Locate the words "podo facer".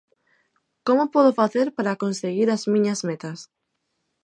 1.13-1.67